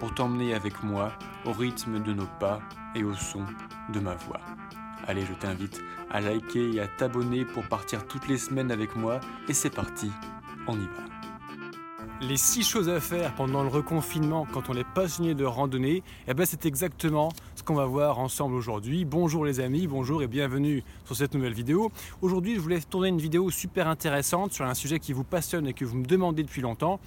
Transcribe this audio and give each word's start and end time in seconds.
pour 0.00 0.14
t'emmener 0.14 0.54
avec 0.54 0.82
moi 0.82 1.12
au 1.44 1.52
rythme 1.52 2.02
de 2.02 2.12
nos 2.12 2.26
pas 2.40 2.60
et 2.96 3.04
au 3.04 3.14
son 3.14 3.44
de 3.92 4.00
ma 4.00 4.14
voix. 4.14 4.40
Allez, 5.06 5.24
je 5.24 5.34
t'invite 5.34 5.80
à 6.10 6.20
liker 6.20 6.74
et 6.74 6.80
à 6.80 6.88
t'abonner 6.88 7.44
pour 7.44 7.62
partir 7.68 8.06
toutes 8.08 8.26
les 8.26 8.38
semaines 8.38 8.72
avec 8.72 8.96
moi 8.96 9.20
et 9.48 9.52
c'est 9.52 9.70
parti, 9.70 10.10
on 10.66 10.74
y 10.74 10.86
va. 10.86 11.04
Les 12.22 12.36
six 12.36 12.62
choses 12.62 12.88
à 12.90 13.00
faire 13.00 13.34
pendant 13.34 13.62
le 13.62 13.68
reconfinement 13.68 14.46
quand 14.52 14.68
on 14.68 14.74
est 14.74 14.86
passionné 14.94 15.34
de 15.34 15.44
randonnée, 15.44 16.02
eh 16.28 16.34
ben 16.34 16.44
c'est 16.44 16.66
exactement 16.66 17.30
ce 17.54 17.62
qu'on 17.62 17.74
va 17.74 17.86
voir 17.86 18.18
ensemble 18.18 18.54
aujourd'hui. 18.54 19.06
Bonjour 19.06 19.44
les 19.44 19.60
amis, 19.60 19.86
bonjour 19.86 20.22
et 20.22 20.26
bienvenue 20.26 20.82
sur 21.06 21.16
cette 21.16 21.34
nouvelle 21.34 21.54
vidéo. 21.54 21.90
Aujourd'hui, 22.20 22.56
je 22.56 22.60
voulais 22.60 22.80
tourner 22.80 23.08
une 23.08 23.20
vidéo 23.20 23.50
super 23.50 23.88
intéressante 23.88 24.52
sur 24.52 24.66
un 24.66 24.74
sujet 24.74 24.98
qui 24.98 25.14
vous 25.14 25.24
passionne 25.24 25.66
et 25.66 25.72
que 25.72 25.84
vous 25.84 25.96
me 25.96 26.04
demandez 26.04 26.42
depuis 26.42 26.60
longtemps. 26.60 27.00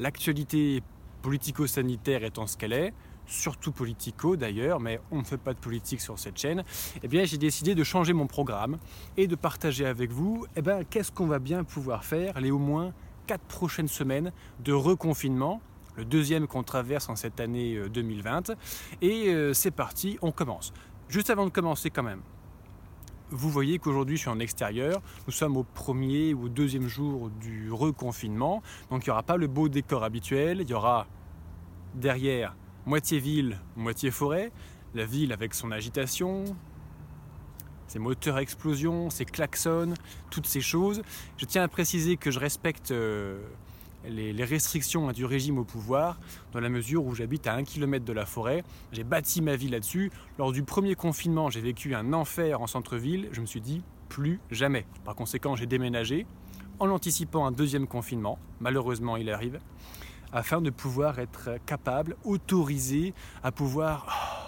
L'actualité 0.00 0.82
politico-sanitaire 1.26 2.22
étant 2.22 2.46
ce 2.46 2.56
qu'elle 2.56 2.72
est, 2.72 2.94
surtout 3.26 3.72
politico 3.72 4.36
d'ailleurs, 4.36 4.78
mais 4.78 5.00
on 5.10 5.18
ne 5.18 5.24
fait 5.24 5.36
pas 5.36 5.54
de 5.54 5.58
politique 5.58 6.00
sur 6.00 6.20
cette 6.20 6.38
chaîne, 6.38 6.62
eh 7.02 7.08
bien 7.08 7.24
j'ai 7.24 7.36
décidé 7.36 7.74
de 7.74 7.82
changer 7.82 8.12
mon 8.12 8.28
programme 8.28 8.78
et 9.16 9.26
de 9.26 9.34
partager 9.34 9.86
avec 9.86 10.12
vous 10.12 10.46
eh 10.54 10.62
ben, 10.62 10.84
qu'est-ce 10.88 11.10
qu'on 11.10 11.26
va 11.26 11.40
bien 11.40 11.64
pouvoir 11.64 12.04
faire 12.04 12.40
les 12.40 12.52
au 12.52 12.60
moins 12.60 12.92
4 13.26 13.40
prochaines 13.40 13.88
semaines 13.88 14.30
de 14.60 14.72
reconfinement, 14.72 15.60
le 15.96 16.04
deuxième 16.04 16.46
qu'on 16.46 16.62
traverse 16.62 17.08
en 17.08 17.16
cette 17.16 17.40
année 17.40 17.76
2020. 17.92 18.50
Euh, 18.50 18.54
et 19.02 19.26
euh, 19.26 19.52
c'est 19.52 19.72
parti, 19.72 20.18
on 20.22 20.30
commence. 20.30 20.72
Juste 21.08 21.30
avant 21.30 21.44
de 21.44 21.50
commencer 21.50 21.90
quand 21.90 22.04
même, 22.04 22.20
vous 23.30 23.50
voyez 23.50 23.78
qu'aujourd'hui 23.78 24.16
je 24.16 24.22
suis 24.22 24.30
en 24.30 24.38
extérieur, 24.38 25.02
nous 25.26 25.32
sommes 25.32 25.56
au 25.56 25.64
premier 25.64 26.34
ou 26.34 26.48
deuxième 26.48 26.86
jour 26.86 27.30
du 27.30 27.72
reconfinement, 27.72 28.62
donc 28.90 29.06
il 29.06 29.08
n'y 29.08 29.12
aura 29.12 29.22
pas 29.22 29.36
le 29.36 29.46
beau 29.46 29.68
décor 29.68 30.04
habituel, 30.04 30.60
il 30.60 30.70
y 30.70 30.74
aura 30.74 31.06
derrière 31.94 32.54
moitié 32.86 33.18
ville, 33.18 33.58
moitié 33.76 34.10
forêt. 34.10 34.52
La 34.94 35.04
ville 35.04 35.32
avec 35.32 35.52
son 35.52 35.72
agitation, 35.72 36.44
ses 37.86 37.98
moteurs 37.98 38.36
à 38.36 38.42
explosion, 38.42 39.10
ses 39.10 39.26
klaxons, 39.26 39.92
toutes 40.30 40.46
ces 40.46 40.62
choses. 40.62 41.02
Je 41.36 41.44
tiens 41.44 41.64
à 41.64 41.68
préciser 41.68 42.16
que 42.16 42.30
je 42.30 42.38
respecte 42.38 42.92
euh, 42.92 43.38
les, 44.08 44.44
restrictions 44.44 45.10
du 45.12 45.24
régime 45.24 45.58
au 45.58 45.64
pouvoir, 45.64 46.18
dans 46.52 46.60
la 46.60 46.68
mesure 46.68 47.04
où 47.04 47.14
j'habite 47.14 47.46
à 47.46 47.54
un 47.54 47.64
kilomètre 47.64 48.04
de 48.04 48.12
la 48.12 48.26
forêt. 48.26 48.64
J'ai 48.92 49.04
bâti 49.04 49.42
ma 49.42 49.56
vie 49.56 49.68
là-dessus. 49.68 50.10
Lors 50.38 50.52
du 50.52 50.62
premier 50.62 50.94
confinement, 50.94 51.50
j'ai 51.50 51.60
vécu 51.60 51.94
un 51.94 52.12
enfer 52.12 52.60
en 52.60 52.66
centre-ville. 52.66 53.28
Je 53.32 53.40
me 53.40 53.46
suis 53.46 53.60
dit, 53.60 53.82
plus 54.08 54.40
jamais. 54.50 54.86
Par 55.04 55.14
conséquent, 55.14 55.56
j'ai 55.56 55.66
déménagé 55.66 56.26
en 56.78 56.88
anticipant 56.90 57.46
un 57.46 57.52
deuxième 57.52 57.86
confinement. 57.86 58.38
Malheureusement, 58.60 59.16
il 59.16 59.30
arrive 59.30 59.60
afin 60.32 60.60
de 60.60 60.70
pouvoir 60.70 61.18
être 61.18 61.50
capable, 61.64 62.16
autorisé 62.24 63.14
à 63.42 63.52
pouvoir 63.52 64.06
oh, 64.08 64.45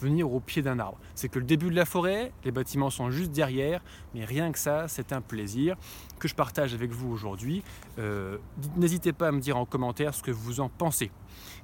venir 0.00 0.32
au 0.32 0.40
pied 0.40 0.62
d'un 0.62 0.78
arbre. 0.78 0.98
C'est 1.14 1.28
que 1.28 1.38
le 1.38 1.44
début 1.44 1.70
de 1.70 1.74
la 1.74 1.84
forêt, 1.84 2.32
les 2.44 2.50
bâtiments 2.50 2.90
sont 2.90 3.10
juste 3.10 3.32
derrière, 3.32 3.82
mais 4.14 4.24
rien 4.24 4.52
que 4.52 4.58
ça, 4.58 4.88
c'est 4.88 5.12
un 5.12 5.20
plaisir 5.20 5.76
que 6.18 6.28
je 6.28 6.34
partage 6.34 6.74
avec 6.74 6.90
vous 6.90 7.10
aujourd'hui. 7.10 7.62
Euh, 7.98 8.38
n'hésitez 8.76 9.12
pas 9.12 9.28
à 9.28 9.32
me 9.32 9.40
dire 9.40 9.56
en 9.56 9.64
commentaire 9.64 10.14
ce 10.14 10.22
que 10.22 10.30
vous 10.30 10.60
en 10.60 10.68
pensez. 10.68 11.10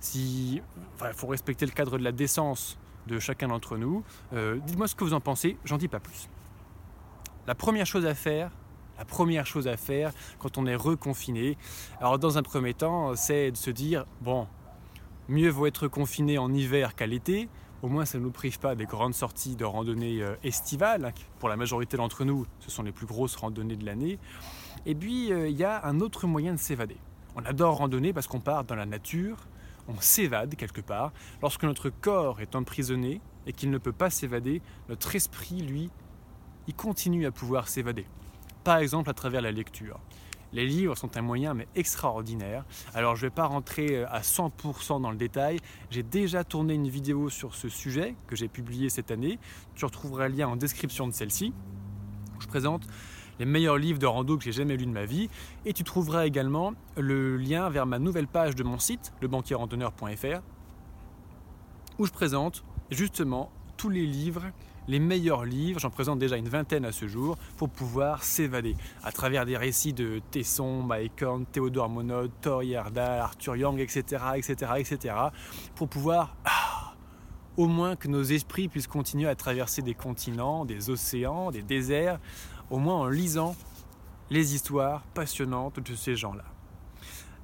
Si, 0.00 0.60
il 1.00 1.12
faut 1.14 1.26
respecter 1.26 1.66
le 1.66 1.72
cadre 1.72 1.98
de 1.98 2.04
la 2.04 2.12
décence 2.12 2.78
de 3.06 3.18
chacun 3.18 3.48
d'entre 3.48 3.76
nous. 3.76 4.02
Euh, 4.32 4.58
dites-moi 4.66 4.88
ce 4.88 4.94
que 4.94 5.04
vous 5.04 5.14
en 5.14 5.20
pensez, 5.20 5.56
j'en 5.64 5.76
dis 5.76 5.88
pas 5.88 6.00
plus. 6.00 6.28
La 7.46 7.54
première 7.54 7.86
chose 7.86 8.06
à 8.06 8.14
faire, 8.14 8.50
la 8.98 9.04
première 9.04 9.46
chose 9.46 9.68
à 9.68 9.76
faire 9.76 10.12
quand 10.38 10.56
on 10.56 10.66
est 10.66 10.76
reconfiné. 10.76 11.58
Alors 12.00 12.18
dans 12.18 12.38
un 12.38 12.42
premier 12.42 12.74
temps, 12.74 13.16
c'est 13.16 13.50
de 13.50 13.56
se 13.56 13.70
dire, 13.70 14.06
bon, 14.20 14.46
mieux 15.28 15.50
vaut 15.50 15.66
être 15.66 15.88
confiné 15.88 16.38
en 16.38 16.52
hiver 16.52 16.94
qu'à 16.94 17.06
l'été. 17.06 17.48
Au 17.84 17.88
moins, 17.88 18.06
ça 18.06 18.16
ne 18.16 18.22
nous 18.22 18.30
prive 18.30 18.58
pas 18.58 18.74
des 18.74 18.86
grandes 18.86 19.12
sorties 19.12 19.56
de 19.56 19.64
randonnée 19.66 20.22
euh, 20.22 20.36
estivales. 20.42 21.04
Hein, 21.04 21.12
pour 21.38 21.50
la 21.50 21.56
majorité 21.56 21.98
d'entre 21.98 22.24
nous, 22.24 22.46
ce 22.60 22.70
sont 22.70 22.82
les 22.82 22.92
plus 22.92 23.04
grosses 23.04 23.36
randonnées 23.36 23.76
de 23.76 23.84
l'année. 23.84 24.18
Et 24.86 24.94
puis, 24.94 25.30
euh, 25.30 25.50
il 25.50 25.54
y 25.54 25.64
a 25.64 25.84
un 25.84 26.00
autre 26.00 26.26
moyen 26.26 26.54
de 26.54 26.58
s'évader. 26.58 26.96
On 27.36 27.44
adore 27.44 27.76
randonner 27.76 28.14
parce 28.14 28.26
qu'on 28.26 28.40
part 28.40 28.64
dans 28.64 28.74
la 28.74 28.86
nature, 28.86 29.36
on 29.86 30.00
s'évade 30.00 30.54
quelque 30.54 30.80
part. 30.80 31.12
Lorsque 31.42 31.64
notre 31.64 31.90
corps 31.90 32.40
est 32.40 32.56
emprisonné 32.56 33.20
et 33.46 33.52
qu'il 33.52 33.70
ne 33.70 33.76
peut 33.76 33.92
pas 33.92 34.08
s'évader, 34.08 34.62
notre 34.88 35.14
esprit, 35.14 35.60
lui, 35.60 35.90
il 36.66 36.74
continue 36.74 37.26
à 37.26 37.32
pouvoir 37.32 37.68
s'évader 37.68 38.06
par 38.64 38.78
exemple 38.78 39.10
à 39.10 39.14
travers 39.14 39.42
la 39.42 39.52
lecture. 39.52 40.00
Les 40.54 40.66
livres 40.66 40.96
sont 40.96 41.16
un 41.16 41.22
moyen 41.22 41.52
mais 41.52 41.66
extraordinaire. 41.74 42.64
Alors 42.94 43.16
je 43.16 43.24
ne 43.24 43.30
vais 43.30 43.34
pas 43.34 43.46
rentrer 43.46 43.96
euh, 43.96 44.06
à 44.08 44.20
100% 44.20 45.02
dans 45.02 45.10
le 45.10 45.16
détail. 45.16 45.58
J'ai 45.90 46.04
déjà 46.04 46.44
tourné 46.44 46.74
une 46.74 46.88
vidéo 46.88 47.28
sur 47.28 47.56
ce 47.56 47.68
sujet 47.68 48.14
que 48.28 48.36
j'ai 48.36 48.46
publié 48.46 48.88
cette 48.88 49.10
année. 49.10 49.40
Tu 49.74 49.84
retrouveras 49.84 50.28
le 50.28 50.36
lien 50.36 50.46
en 50.46 50.54
description 50.54 51.08
de 51.08 51.12
celle-ci. 51.12 51.52
Je 52.38 52.46
présente 52.46 52.86
les 53.40 53.46
meilleurs 53.46 53.78
livres 53.78 53.98
de 53.98 54.06
rando 54.06 54.38
que 54.38 54.44
j'ai 54.44 54.52
jamais 54.52 54.76
lus 54.76 54.86
de 54.86 54.92
ma 54.92 55.06
vie. 55.06 55.28
Et 55.64 55.72
tu 55.72 55.82
trouveras 55.82 56.24
également 56.24 56.74
le 56.96 57.36
lien 57.36 57.68
vers 57.68 57.84
ma 57.84 57.98
nouvelle 57.98 58.28
page 58.28 58.54
de 58.54 58.62
mon 58.62 58.78
site, 58.78 59.12
lebanquierrandonneur.fr, 59.22 60.40
où 61.98 62.06
je 62.06 62.12
présente 62.12 62.64
justement 62.92 63.50
tous 63.76 63.88
les 63.88 64.06
livres 64.06 64.44
les 64.88 64.98
meilleurs 64.98 65.44
livres, 65.44 65.80
j'en 65.80 65.90
présente 65.90 66.18
déjà 66.18 66.36
une 66.36 66.48
vingtaine 66.48 66.84
à 66.84 66.92
ce 66.92 67.08
jour, 67.08 67.36
pour 67.56 67.70
pouvoir 67.70 68.22
s'évader 68.22 68.76
à 69.02 69.12
travers 69.12 69.46
des 69.46 69.56
récits 69.56 69.92
de 69.92 70.20
Tesson, 70.30 70.82
Maïkorn, 70.82 71.46
Théodore 71.46 71.88
Monod, 71.88 72.30
Thor 72.40 72.62
Heyerdahl, 72.62 73.20
Arthur 73.20 73.56
Young, 73.56 73.80
etc., 73.80 74.22
etc., 74.36 74.72
etc., 74.78 75.14
pour 75.74 75.88
pouvoir 75.88 76.36
ah, 76.44 76.94
au 77.56 77.66
moins 77.66 77.96
que 77.96 78.08
nos 78.08 78.22
esprits 78.22 78.68
puissent 78.68 78.86
continuer 78.86 79.28
à 79.28 79.34
traverser 79.34 79.82
des 79.82 79.94
continents, 79.94 80.64
des 80.64 80.90
océans, 80.90 81.50
des 81.50 81.62
déserts, 81.62 82.18
au 82.70 82.78
moins 82.78 82.96
en 82.96 83.08
lisant 83.08 83.54
les 84.30 84.54
histoires 84.54 85.02
passionnantes 85.14 85.80
de 85.80 85.94
ces 85.94 86.16
gens-là. 86.16 86.44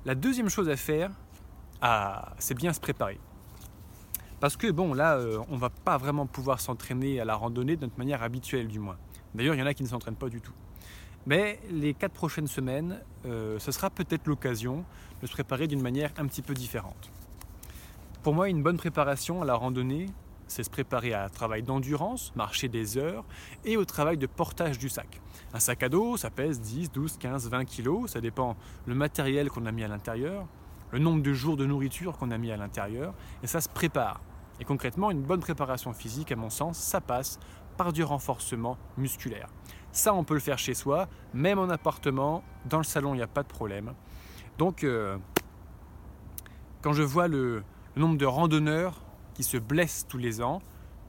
La 0.04 0.14
deuxième 0.14 0.48
chose 0.48 0.68
à 0.68 0.76
faire, 0.76 1.10
ah, 1.82 2.34
c'est 2.38 2.54
bien 2.54 2.72
se 2.72 2.80
préparer. 2.80 3.18
Parce 4.40 4.56
que 4.56 4.70
bon, 4.70 4.94
là, 4.94 5.16
euh, 5.16 5.38
on 5.50 5.56
va 5.56 5.68
pas 5.68 5.98
vraiment 5.98 6.26
pouvoir 6.26 6.60
s'entraîner 6.60 7.20
à 7.20 7.26
la 7.26 7.34
randonnée 7.34 7.76
de 7.76 7.82
notre 7.82 7.98
manière 7.98 8.22
habituelle, 8.22 8.68
du 8.68 8.78
moins. 8.78 8.96
D'ailleurs, 9.34 9.54
il 9.54 9.60
y 9.60 9.62
en 9.62 9.66
a 9.66 9.74
qui 9.74 9.82
ne 9.82 9.88
s'entraînent 9.88 10.16
pas 10.16 10.30
du 10.30 10.40
tout. 10.40 10.54
Mais 11.26 11.60
les 11.70 11.92
quatre 11.92 12.14
prochaines 12.14 12.46
semaines, 12.46 13.00
euh, 13.26 13.58
ce 13.58 13.70
sera 13.70 13.90
peut-être 13.90 14.26
l'occasion 14.26 14.84
de 15.20 15.26
se 15.26 15.32
préparer 15.32 15.66
d'une 15.66 15.82
manière 15.82 16.10
un 16.16 16.26
petit 16.26 16.40
peu 16.40 16.54
différente. 16.54 17.10
Pour 18.22 18.34
moi, 18.34 18.48
une 18.48 18.62
bonne 18.62 18.78
préparation 18.78 19.42
à 19.42 19.44
la 19.44 19.54
randonnée, 19.54 20.06
c'est 20.46 20.62
se 20.62 20.70
préparer 20.70 21.12
à 21.12 21.24
un 21.24 21.28
travail 21.28 21.62
d'endurance, 21.62 22.32
marcher 22.34 22.68
des 22.68 22.96
heures, 22.96 23.24
et 23.66 23.76
au 23.76 23.84
travail 23.84 24.16
de 24.16 24.26
portage 24.26 24.78
du 24.78 24.88
sac. 24.88 25.20
Un 25.52 25.60
sac 25.60 25.82
à 25.82 25.90
dos, 25.90 26.16
ça 26.16 26.30
pèse 26.30 26.60
10, 26.60 26.90
12, 26.90 27.18
15, 27.18 27.50
20 27.50 27.64
kilos, 27.66 28.10
ça 28.10 28.20
dépend 28.20 28.56
le 28.86 28.94
matériel 28.94 29.50
qu'on 29.50 29.66
a 29.66 29.72
mis 29.72 29.84
à 29.84 29.88
l'intérieur, 29.88 30.46
le 30.92 30.98
nombre 30.98 31.22
de 31.22 31.32
jours 31.34 31.56
de 31.56 31.66
nourriture 31.66 32.16
qu'on 32.16 32.30
a 32.30 32.38
mis 32.38 32.50
à 32.50 32.56
l'intérieur, 32.56 33.14
et 33.42 33.46
ça 33.46 33.60
se 33.60 33.68
prépare. 33.68 34.20
Et 34.60 34.64
concrètement, 34.64 35.10
une 35.10 35.22
bonne 35.22 35.40
préparation 35.40 35.92
physique, 35.92 36.30
à 36.32 36.36
mon 36.36 36.50
sens, 36.50 36.78
ça 36.78 37.00
passe 37.00 37.40
par 37.76 37.92
du 37.92 38.04
renforcement 38.04 38.76
musculaire. 38.98 39.48
Ça, 39.90 40.14
on 40.14 40.22
peut 40.22 40.34
le 40.34 40.40
faire 40.40 40.58
chez 40.58 40.74
soi, 40.74 41.08
même 41.32 41.58
en 41.58 41.70
appartement, 41.70 42.44
dans 42.66 42.78
le 42.78 42.84
salon, 42.84 43.14
il 43.14 43.16
n'y 43.16 43.22
a 43.22 43.26
pas 43.26 43.42
de 43.42 43.48
problème. 43.48 43.94
Donc, 44.58 44.84
euh, 44.84 45.16
quand 46.82 46.92
je 46.92 47.02
vois 47.02 47.26
le, 47.26 47.64
nombre 47.96 48.18
de 48.18 48.26
randonneurs 48.26 49.02
qui 49.34 49.42
se 49.42 49.56
blessent 49.56 50.06
tous 50.08 50.18
les 50.18 50.42
ans, 50.42 50.60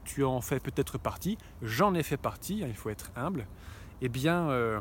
tu 0.04 0.24
en 0.24 0.40
fais 0.40 0.58
peut-être 0.58 0.98
partie, 0.98 1.38
j'en 1.60 1.94
ai 1.94 2.02
fait 2.02 2.16
partie, 2.16 2.64
hein, 2.64 2.66
il 2.68 2.74
faut 2.74 2.90
être 2.90 3.12
humble, 3.14 3.46
eh 4.00 4.08
bien, 4.08 4.48
euh, 4.48 4.80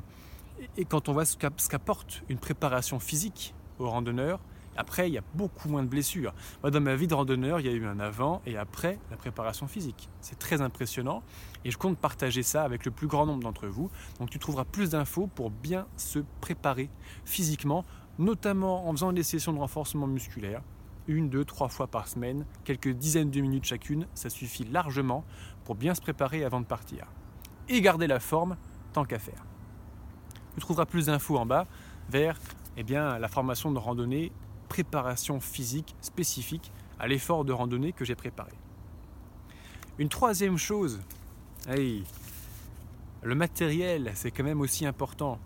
et 0.77 0.85
quand 0.85 1.09
on 1.09 1.13
voit 1.13 1.25
ce 1.25 1.37
qu'apporte 1.37 2.23
une 2.29 2.39
préparation 2.39 2.99
physique 2.99 3.53
aux 3.79 3.89
randonneurs, 3.89 4.39
après, 4.77 5.09
il 5.09 5.13
y 5.13 5.17
a 5.17 5.23
beaucoup 5.35 5.69
moins 5.69 5.83
de 5.83 5.87
blessures. 5.87 6.33
Moi, 6.63 6.71
dans 6.71 6.81
ma 6.81 6.95
vie 6.95 7.07
de 7.07 7.13
randonneur, 7.13 7.59
il 7.59 7.65
y 7.65 7.69
a 7.69 7.73
eu 7.73 7.85
un 7.85 7.99
avant 7.99 8.41
et 8.45 8.57
après 8.57 8.99
la 9.09 9.17
préparation 9.17 9.67
physique. 9.67 10.09
C'est 10.21 10.39
très 10.39 10.61
impressionnant 10.61 11.23
et 11.65 11.71
je 11.71 11.77
compte 11.77 11.97
partager 11.97 12.43
ça 12.43 12.63
avec 12.63 12.85
le 12.85 12.91
plus 12.91 13.07
grand 13.07 13.25
nombre 13.25 13.43
d'entre 13.43 13.67
vous. 13.67 13.89
Donc, 14.19 14.29
tu 14.29 14.39
trouveras 14.39 14.65
plus 14.65 14.91
d'infos 14.91 15.27
pour 15.27 15.51
bien 15.51 15.87
se 15.97 16.19
préparer 16.39 16.89
physiquement, 17.25 17.85
notamment 18.17 18.87
en 18.87 18.91
faisant 18.91 19.11
des 19.11 19.23
sessions 19.23 19.53
de 19.53 19.59
renforcement 19.59 20.07
musculaire 20.07 20.61
une, 21.07 21.29
deux, 21.29 21.45
trois 21.45 21.67
fois 21.67 21.87
par 21.87 22.07
semaine, 22.07 22.45
quelques 22.63 22.89
dizaines 22.89 23.31
de 23.31 23.41
minutes 23.41 23.65
chacune, 23.65 24.07
ça 24.13 24.29
suffit 24.29 24.63
largement 24.65 25.25
pour 25.65 25.75
bien 25.75 25.95
se 25.95 26.01
préparer 26.01 26.43
avant 26.43 26.61
de 26.61 26.65
partir. 26.65 27.07
Et 27.69 27.81
garder 27.81 28.07
la 28.07 28.19
forme 28.19 28.57
tant 28.93 29.03
qu'à 29.03 29.19
faire. 29.19 29.43
Tu 30.55 30.61
trouveras 30.61 30.85
plus 30.85 31.07
d'infos 31.07 31.37
en 31.37 31.45
bas 31.45 31.67
vers 32.09 32.37
eh 32.77 32.83
bien, 32.83 33.19
la 33.19 33.27
formation 33.27 33.71
de 33.71 33.77
randonnée, 33.77 34.31
préparation 34.71 35.41
physique 35.41 35.97
spécifique 35.99 36.71
à 36.97 37.05
l'effort 37.05 37.43
de 37.43 37.51
randonnée 37.51 37.91
que 37.91 38.05
j'ai 38.05 38.15
préparé. 38.15 38.53
Une 39.99 40.07
troisième 40.07 40.57
chose, 40.57 41.01
le 41.67 43.35
matériel, 43.35 44.13
c'est 44.15 44.31
quand 44.31 44.45
même 44.45 44.61
aussi 44.61 44.85
important. 44.85 45.39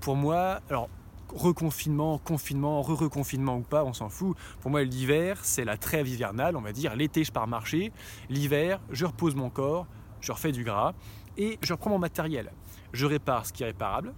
Pour 0.00 0.16
moi, 0.16 0.60
alors 0.68 0.88
reconfinement, 1.32 2.18
confinement, 2.18 2.82
re-reconfinement 2.82 3.56
ou 3.58 3.62
pas, 3.62 3.84
on 3.84 3.92
s'en 3.92 4.08
fout. 4.08 4.36
Pour 4.60 4.72
moi, 4.72 4.82
l'hiver, 4.82 5.38
c'est 5.44 5.64
la 5.64 5.76
trêve 5.76 6.08
hivernale, 6.08 6.56
on 6.56 6.60
va 6.60 6.72
dire. 6.72 6.96
L'été, 6.96 7.22
je 7.22 7.30
pars 7.30 7.46
marcher. 7.46 7.92
L'hiver, 8.30 8.80
je 8.90 9.06
repose 9.06 9.36
mon 9.36 9.48
corps, 9.48 9.86
je 10.20 10.32
refais 10.32 10.50
du 10.50 10.64
gras 10.64 10.92
et 11.38 11.56
je 11.62 11.72
reprends 11.72 11.90
mon 11.90 12.00
matériel. 12.00 12.50
Je 12.92 13.06
répare 13.06 13.46
ce 13.46 13.52
qui 13.52 13.62
est 13.62 13.66
réparable. 13.66 14.12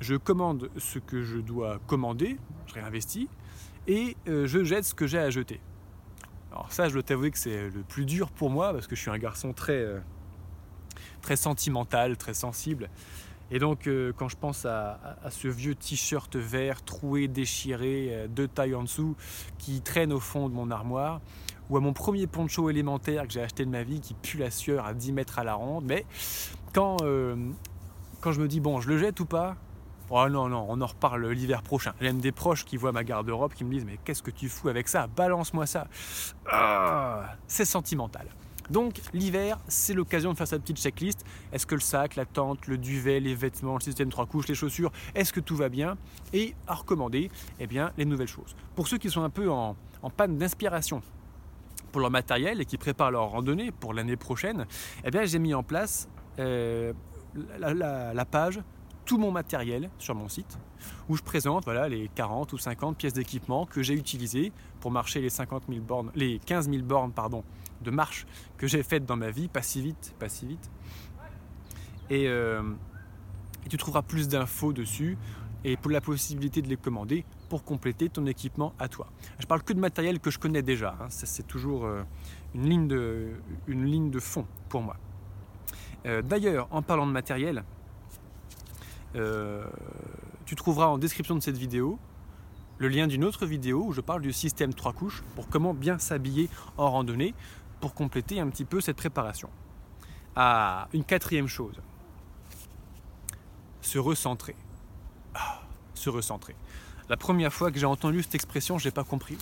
Je 0.00 0.14
commande 0.16 0.70
ce 0.78 0.98
que 0.98 1.22
je 1.22 1.36
dois 1.36 1.78
commander, 1.86 2.38
je 2.66 2.72
réinvestis, 2.72 3.28
et 3.90 4.16
euh, 4.28 4.46
je 4.46 4.64
jette 4.64 4.84
ce 4.84 4.94
que 4.94 5.06
j'ai 5.06 5.18
à 5.18 5.30
jeter. 5.30 5.60
Alors 6.52 6.72
ça, 6.72 6.88
je 6.88 6.94
dois 6.94 7.02
t'avouer 7.02 7.30
que 7.30 7.38
c'est 7.38 7.70
le 7.70 7.82
plus 7.82 8.04
dur 8.04 8.30
pour 8.30 8.50
moi 8.50 8.72
parce 8.72 8.86
que 8.86 8.96
je 8.96 9.00
suis 9.00 9.10
un 9.10 9.18
garçon 9.18 9.52
très, 9.52 9.72
euh, 9.72 9.98
très 11.22 11.36
sentimental, 11.36 12.16
très 12.16 12.34
sensible. 12.34 12.88
Et 13.52 13.58
donc, 13.58 13.86
euh, 13.86 14.12
quand 14.16 14.28
je 14.28 14.36
pense 14.36 14.64
à, 14.64 14.98
ce 15.30 15.48
vieux 15.48 15.74
t-shirt 15.74 16.36
vert 16.36 16.82
troué, 16.84 17.26
déchiré, 17.26 18.08
euh, 18.10 18.28
de 18.28 18.46
taille 18.46 18.74
en 18.74 18.82
dessous, 18.84 19.16
qui 19.58 19.80
traîne 19.80 20.12
au 20.12 20.20
fond 20.20 20.48
de 20.48 20.54
mon 20.54 20.70
armoire, 20.70 21.20
ou 21.68 21.76
à 21.76 21.80
mon 21.80 21.92
premier 21.92 22.26
poncho 22.26 22.70
élémentaire 22.70 23.26
que 23.26 23.32
j'ai 23.32 23.42
acheté 23.42 23.64
de 23.64 23.70
ma 23.70 23.82
vie, 23.82 24.00
qui 24.00 24.14
pue 24.14 24.38
la 24.38 24.50
sueur 24.50 24.86
à 24.86 24.94
10 24.94 25.12
mètres 25.12 25.38
à 25.38 25.44
la 25.44 25.54
ronde, 25.54 25.84
mais 25.86 26.06
quand, 26.72 26.98
euh, 27.02 27.34
quand 28.20 28.30
je 28.30 28.40
me 28.40 28.46
dis, 28.46 28.60
bon, 28.60 28.80
je 28.80 28.88
le 28.88 28.98
jette 28.98 29.18
ou 29.18 29.26
pas 29.26 29.56
Oh 30.10 30.28
non, 30.28 30.48
non, 30.48 30.66
on 30.68 30.80
en 30.80 30.86
reparle 30.86 31.30
l'hiver 31.30 31.62
prochain. 31.62 31.92
J'ai 32.00 32.06
même 32.06 32.20
des 32.20 32.32
proches 32.32 32.64
qui 32.64 32.76
voient 32.76 32.90
ma 32.90 33.04
garde-robe 33.04 33.52
qui 33.54 33.64
me 33.64 33.70
disent, 33.70 33.84
mais 33.84 33.98
qu'est-ce 34.04 34.22
que 34.22 34.32
tu 34.32 34.48
fous 34.48 34.68
avec 34.68 34.88
ça? 34.88 35.06
Balance-moi 35.06 35.66
ça. 35.66 35.86
Ah, 36.50 37.36
c'est 37.46 37.64
sentimental. 37.64 38.26
Donc 38.70 39.00
l'hiver, 39.12 39.58
c'est 39.68 39.94
l'occasion 39.94 40.32
de 40.32 40.36
faire 40.36 40.46
sa 40.46 40.58
petite 40.58 40.78
checklist. 40.78 41.24
Est-ce 41.52 41.66
que 41.66 41.74
le 41.74 41.80
sac, 41.80 42.16
la 42.16 42.24
tente, 42.24 42.66
le 42.66 42.78
duvet, 42.78 43.20
les 43.20 43.34
vêtements, 43.34 43.74
le 43.74 43.80
système 43.80 44.10
trois 44.10 44.26
couches, 44.26 44.48
les 44.48 44.54
chaussures, 44.54 44.92
est-ce 45.14 45.32
que 45.32 45.40
tout 45.40 45.56
va 45.56 45.68
bien? 45.68 45.96
Et 46.32 46.54
à 46.66 46.74
recommander 46.74 47.30
eh 47.58 47.66
bien, 47.66 47.92
les 47.96 48.04
nouvelles 48.04 48.28
choses. 48.28 48.56
Pour 48.76 48.88
ceux 48.88 48.98
qui 48.98 49.10
sont 49.10 49.22
un 49.22 49.30
peu 49.30 49.50
en, 49.50 49.76
panne 50.16 50.38
d'inspiration 50.38 51.02
pour 51.92 52.00
leur 52.00 52.10
matériel 52.10 52.60
et 52.60 52.64
qui 52.64 52.78
préparent 52.78 53.10
leur 53.10 53.30
randonnée 53.30 53.72
pour 53.72 53.92
l'année 53.92 54.16
prochaine, 54.16 54.66
eh 55.04 55.26
j'ai 55.26 55.38
mis 55.40 55.54
en 55.54 55.64
place 55.64 56.08
euh, 56.38 56.92
la, 57.58 58.24
page 58.24 58.60
tout 59.10 59.18
mon 59.18 59.32
matériel 59.32 59.90
sur 59.98 60.14
mon 60.14 60.28
site 60.28 60.56
où 61.08 61.16
je 61.16 61.22
présente 61.24 61.64
voilà, 61.64 61.88
les 61.88 62.08
40 62.14 62.52
ou 62.52 62.58
50 62.58 62.96
pièces 62.96 63.12
d'équipement 63.12 63.66
que 63.66 63.82
j'ai 63.82 63.94
utilisées 63.94 64.52
pour 64.78 64.92
marcher 64.92 65.20
les, 65.20 65.30
50 65.30 65.64
bornes, 65.80 66.12
les 66.14 66.38
15 66.38 66.70
000 66.70 66.84
bornes 66.84 67.10
pardon, 67.10 67.42
de 67.82 67.90
marche 67.90 68.24
que 68.56 68.68
j'ai 68.68 68.84
faites 68.84 69.04
dans 69.04 69.16
ma 69.16 69.32
vie, 69.32 69.48
pas 69.48 69.62
si 69.62 69.82
vite, 69.82 70.14
pas 70.20 70.28
si 70.28 70.46
vite. 70.46 70.70
Et, 72.08 72.28
euh, 72.28 72.62
tu 73.68 73.76
trouveras 73.78 74.02
plus 74.02 74.28
d'infos 74.28 74.72
dessus 74.72 75.18
et 75.64 75.76
pour 75.76 75.90
la 75.90 76.00
possibilité 76.00 76.62
de 76.62 76.68
les 76.68 76.76
commander 76.76 77.24
pour 77.48 77.64
compléter 77.64 78.10
ton 78.10 78.26
équipement 78.26 78.74
à 78.78 78.86
toi. 78.86 79.08
Je 79.40 79.46
parle 79.46 79.64
que 79.64 79.72
de 79.72 79.80
matériel 79.80 80.20
que 80.20 80.30
je 80.30 80.38
connais 80.38 80.62
déjà, 80.62 80.96
hein. 81.00 81.06
c'est 81.08 81.48
toujours 81.48 81.84
euh, 81.84 82.04
une, 82.54 82.68
ligne 82.68 82.86
de, 82.86 83.30
une 83.66 83.86
ligne 83.86 84.10
de 84.12 84.20
fond 84.20 84.46
pour 84.68 84.82
moi. 84.82 84.96
Euh, 86.06 86.22
d'ailleurs, 86.22 86.68
en 86.70 86.80
parlant 86.80 87.08
de 87.08 87.12
matériel, 87.12 87.64
tu 89.14 90.56
trouveras 90.56 90.86
en 90.86 90.98
description 90.98 91.34
de 91.34 91.40
cette 91.40 91.56
vidéo 91.56 91.98
le 92.80 92.88
lien 92.88 93.06
d'une 93.06 93.24
autre 93.24 93.44
vidéo 93.44 93.84
où 93.84 93.92
je 93.92 94.00
parle 94.00 94.22
du 94.22 94.32
système 94.32 94.72
3 94.72 94.94
couches 94.94 95.22
pour 95.34 95.48
comment 95.48 95.74
bien 95.74 95.98
s'habiller 95.98 96.48
en 96.78 96.90
randonnée 96.90 97.34
pour 97.80 97.94
compléter 97.94 98.40
un 98.40 98.48
petit 98.48 98.64
peu 98.64 98.80
cette 98.80 98.96
préparation. 98.96 99.50
Ah, 100.34 100.88
une 100.94 101.04
quatrième 101.04 101.46
chose, 101.46 101.80
se 103.82 103.98
recentrer. 103.98 104.56
Ah, 105.34 105.60
se 105.94 106.08
recentrer. 106.08 106.56
La 107.10 107.16
première 107.16 107.52
fois 107.52 107.70
que 107.70 107.78
j'ai 107.78 107.86
entendu 107.86 108.22
cette 108.22 108.36
expression, 108.36 108.78
je 108.78 108.86
n'ai 108.88 108.92
pas 108.92 109.04
compris. 109.04 109.36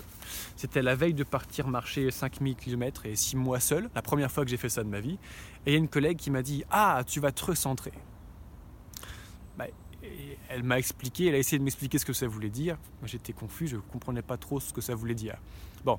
C'était 0.56 0.82
la 0.82 0.97
veille 0.97 1.15
de 1.15 1.23
partir 1.23 1.69
marcher 1.69 2.11
5000 2.11 2.56
km 2.56 3.06
et 3.06 3.15
6 3.15 3.37
mois 3.37 3.61
seul, 3.61 3.88
la 3.94 4.03
première 4.03 4.32
fois 4.32 4.44
que 4.44 4.50
j'ai 4.50 4.56
fait 4.56 4.70
ça 4.70 4.82
de 4.82 4.88
ma 4.88 5.00
vie. 5.00 5.19
Et 5.67 5.70
il 5.70 5.73
y 5.73 5.76
a 5.76 5.79
une 5.79 5.88
collègue 5.88 6.17
qui 6.17 6.31
m'a 6.31 6.43
dit 6.43 6.65
Ah, 6.70 7.03
tu 7.06 7.20
vas 7.20 7.31
te 7.31 7.44
recentrer. 7.44 7.93
Bah, 9.58 9.66
elle 10.49 10.62
m'a 10.62 10.78
expliqué, 10.78 11.26
elle 11.26 11.34
a 11.34 11.38
essayé 11.38 11.58
de 11.58 11.64
m'expliquer 11.64 11.99
ce 11.99 12.06
que 12.06 12.12
ça 12.12 12.26
voulait 12.26 12.49
dire. 12.49 12.78
J'étais 13.05 13.32
confus, 13.32 13.66
je 13.66 13.76
ne 13.76 13.81
comprenais 13.81 14.22
pas 14.22 14.37
trop 14.37 14.60
ce 14.60 14.72
que 14.72 14.81
ça 14.81 14.94
voulait 14.94 15.14
dire. 15.14 15.37
Bon, 15.84 15.99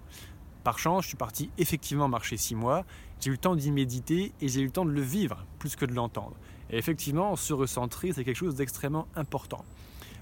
par 0.64 0.80
chance, 0.80 1.04
je 1.04 1.10
suis 1.10 1.18
parti 1.18 1.52
effectivement 1.58 2.08
marcher 2.08 2.38
six 2.38 2.56
mois. 2.56 2.86
J'ai 3.20 3.30
eu 3.30 3.34
le 3.34 3.38
temps 3.38 3.56
d'y 3.56 3.72
méditer 3.72 4.34
et 4.42 4.48
j'ai 4.48 4.62
eu 4.62 4.66
le 4.66 4.72
temps 4.72 4.86
de 4.86 4.92
le 4.92 5.02
vivre 5.02 5.46
plus 5.60 5.76
que 5.76 5.86
de 5.86 5.94
l'entendre. 5.94 6.36
Et 6.70 6.78
effectivement, 6.78 7.36
se 7.36 7.54
recentrer, 7.54 8.14
c'est 8.14 8.24
quelque 8.24 8.38
chose 8.38 8.56
d'extrêmement 8.56 9.08
important. 9.16 9.66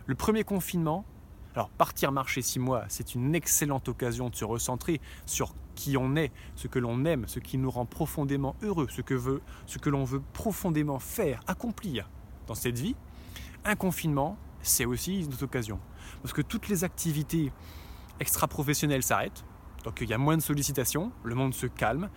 Le 0.06 0.16
premier 0.16 0.44
confinement, 0.44 1.06
alors 1.54 1.70
partir 1.70 2.12
marcher 2.12 2.42
six 2.42 2.60
mois, 2.60 2.86
c'est 2.88 3.14
une 3.14 3.36
excellente 3.36 3.88
occasion 3.90 4.30
de 4.30 4.36
se 4.36 4.46
recentrer 4.46 5.00
sur 5.26 5.54
qui 5.76 5.98
on 5.98 6.16
est, 6.16 6.32
ce 6.56 6.68
que 6.68 6.80
l'on 6.80 7.06
aime, 7.06 7.28
ce 7.28 7.40
qui 7.40 7.58
nous 7.58 7.70
rend 7.70 7.86
profondément 7.86 8.56
heureux, 8.64 8.88
ce 8.90 9.02
que 9.02 9.90
l'on 9.90 10.04
veut 10.04 10.22
profondément 10.34 11.00
faire, 11.00 11.42
accomplir 11.46 12.10
dans 12.48 12.56
cette 12.56 12.80
vie. 12.80 12.96
Un 13.68 13.76
confinement, 13.76 14.38
c'est 14.62 14.86
aussi 14.86 15.26
une 15.26 15.44
occasion. 15.44 15.78
Parce 16.22 16.34
que 16.34 16.42
toutes 16.42 16.70
les 16.70 16.86
activités 16.86 17.52
extra-professionnelles 18.22 19.04
s'arrêtent, 19.04 19.44
donc 19.84 20.00
il 20.00 20.10
y 20.10 20.14
a 20.14 20.18
moins 20.18 20.38
de 20.38 20.42
sollicitations, 20.42 21.12
le 21.26 21.36
monde 21.36 21.54
se 21.54 21.68
calme. 21.68 22.10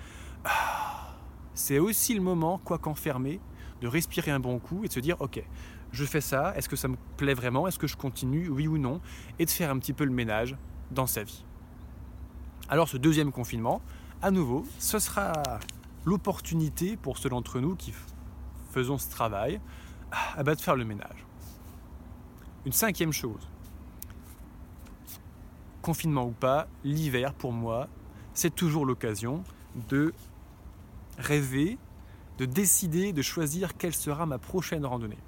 Ah, 0.45 1.17
c'est 1.55 1.81
aussi 1.81 2.15
le 2.15 2.21
moment, 2.21 2.59
quoi 2.59 2.79
qu'enfermé, 2.79 3.41
de 3.81 3.89
respirer 3.89 4.31
un 4.31 4.39
bon 4.39 4.61
coup 4.61 4.85
et 4.85 4.87
de 4.87 4.93
se 4.93 5.01
dire 5.01 5.17
ok, 5.19 5.43
je 5.91 6.05
fais 6.05 6.21
ça, 6.21 6.55
est-ce 6.57 6.69
que 6.69 6.77
ça 6.77 6.87
me 6.87 6.97
plaît 7.17 7.35
vraiment, 7.35 7.67
est-ce 7.67 7.81
que 7.81 7.89
je 7.89 7.97
continue, 7.97 8.49
oui 8.49 8.69
ou 8.69 8.79
non, 8.79 9.01
et 9.41 9.45
de 9.45 9.51
faire 9.51 9.71
un 9.71 9.79
petit 9.81 9.93
peu 9.93 10.05
le 10.05 10.13
ménage 10.13 10.57
dans 10.93 11.09
sa 11.09 11.25
vie. 11.25 11.45
Alors 12.69 12.89
ce 12.89 12.97
deuxième 12.97 13.33
confinement, 13.33 13.83
à 14.23 14.31
nouveau, 14.31 14.65
ce 14.79 15.01
sera 15.01 15.33
l'opportunité 16.05 16.97
pour 16.97 17.19
ceux 17.19 17.29
d'entre 17.29 17.59
nous 17.59 17.75
qui 17.75 17.93
faisons 18.71 18.99
ce 18.99 19.11
travail 19.11 19.61
ah, 20.13 20.45
bah, 20.45 20.55
de 20.55 20.61
faire 20.61 20.77
le 20.77 20.85
ménage. 20.85 21.27
Une 22.67 22.73
cinquième 22.73 23.13
chose, 23.13 23.49
confinement 25.81 26.27
ou 26.27 26.33
pas, 26.33 26.69
l'hiver 26.85 27.33
pour 27.33 27.53
moi, 27.53 27.89
c'est 28.35 28.55
toujours 28.55 28.85
l'occasion 28.85 29.43
de 29.89 30.13
rêver, 31.19 31.79
de 32.39 32.45
décider, 32.45 33.13
de 33.13 33.23
choisir 33.23 33.77
quelle 33.77 33.95
sera 33.95 34.27
ma 34.27 34.39
prochaine 34.39 34.85
randonnée. 34.85 35.19